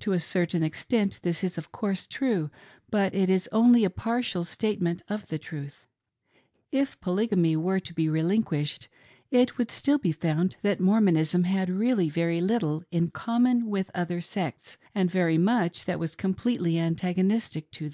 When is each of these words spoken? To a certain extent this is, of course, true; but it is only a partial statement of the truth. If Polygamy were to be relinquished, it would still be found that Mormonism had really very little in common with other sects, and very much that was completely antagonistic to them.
To 0.00 0.10
a 0.10 0.18
certain 0.18 0.64
extent 0.64 1.20
this 1.22 1.44
is, 1.44 1.56
of 1.56 1.70
course, 1.70 2.08
true; 2.08 2.50
but 2.90 3.14
it 3.14 3.30
is 3.30 3.48
only 3.52 3.84
a 3.84 3.88
partial 3.88 4.42
statement 4.42 5.02
of 5.08 5.28
the 5.28 5.38
truth. 5.38 5.86
If 6.72 7.00
Polygamy 7.00 7.54
were 7.54 7.78
to 7.78 7.94
be 7.94 8.08
relinquished, 8.08 8.88
it 9.30 9.56
would 9.56 9.70
still 9.70 9.98
be 9.98 10.10
found 10.10 10.56
that 10.62 10.80
Mormonism 10.80 11.44
had 11.44 11.70
really 11.70 12.08
very 12.08 12.40
little 12.40 12.82
in 12.90 13.12
common 13.12 13.66
with 13.68 13.92
other 13.94 14.20
sects, 14.20 14.76
and 14.92 15.08
very 15.08 15.38
much 15.38 15.84
that 15.84 16.00
was 16.00 16.16
completely 16.16 16.76
antagonistic 16.76 17.70
to 17.70 17.84
them. 17.88 17.92